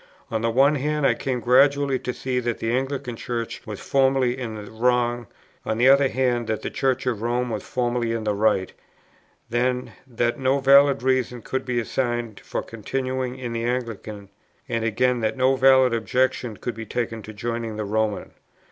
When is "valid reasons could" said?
10.57-11.65